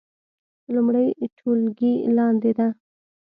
لومړۍ 0.73 1.07
ټولګی 1.37 1.93
لاندې 2.17 2.51
ده 2.57 2.67